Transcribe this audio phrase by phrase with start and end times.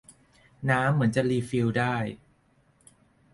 [0.69, 1.95] น้ำเหมือนจะรีฟิลได้